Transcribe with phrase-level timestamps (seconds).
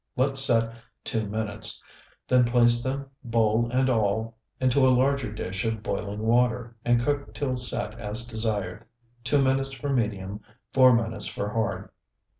[0.15, 0.73] Let set
[1.03, 1.79] two minutes,
[2.27, 7.35] then place them, bowl and all, into a larger dish of boiling water, and cook
[7.35, 8.83] till set as desired,
[9.23, 10.41] two minutes for medium,
[10.73, 11.91] four minutes for hard.